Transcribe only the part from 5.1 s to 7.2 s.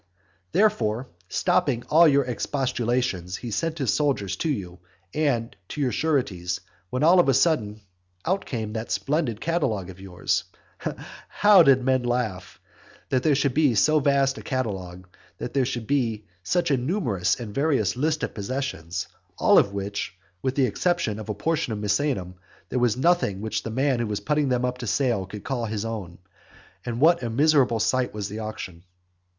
and to your sureties, when all